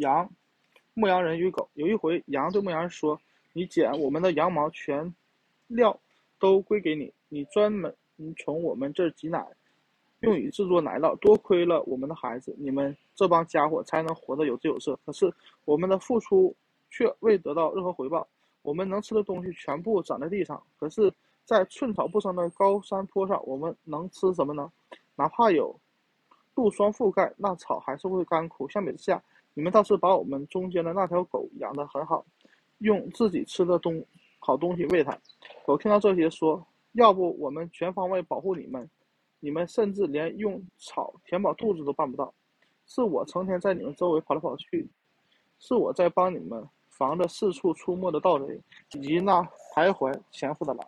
[0.00, 0.30] 羊，
[0.94, 1.68] 牧羊人与狗。
[1.74, 3.20] 有一回，羊对牧羊人说
[3.52, 5.14] ：“你剪我们的羊毛，全
[5.66, 5.98] 料
[6.38, 7.94] 都归给你，你专门
[8.38, 9.46] 从我们这儿挤奶，
[10.20, 11.16] 用以制作奶酪。
[11.16, 14.98] 多亏了我们的孩子，你们这帮家伙才能活得有滋有色。
[15.04, 15.32] 可是
[15.64, 16.54] 我们的付出
[16.90, 18.26] 却未得到任何回报。
[18.62, 21.12] 我们能吃的东西全部长在地上，可是，
[21.44, 24.72] 在寸草不生的高山坡上，我们能吃什么呢？
[25.14, 25.78] 哪怕有
[26.56, 28.68] 露霜覆盖，那草还是会干枯。
[28.68, 29.22] 相比之下，
[29.56, 32.22] 你们倒是把我们中间的那条狗养得很好，
[32.78, 34.04] 用自己吃的东
[34.38, 35.18] 好东西喂它。
[35.64, 38.86] 狗听到这些说：“要不我们全方位保护你们，
[39.40, 42.34] 你们甚至连用草填饱肚子都办不到。
[42.84, 44.86] 是我成天在你们周围跑来跑去，
[45.58, 46.62] 是我在帮你们。”
[46.96, 48.58] 防着四处出没的盗贼，
[48.94, 49.42] 以及那
[49.74, 50.86] 徘徊潜伏的狼。